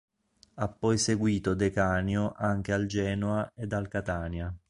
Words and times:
Ha 0.55 0.67
poi 0.67 0.97
seguito 0.97 1.53
De 1.53 1.69
Canio 1.69 2.33
anche 2.35 2.73
al 2.73 2.87
Genoa 2.87 3.51
ed 3.53 3.71
al 3.71 3.87
Catania. 3.87 4.51